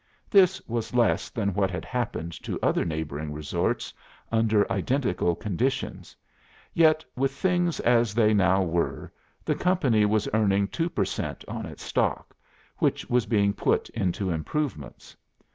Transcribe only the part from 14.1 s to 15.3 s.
improvements.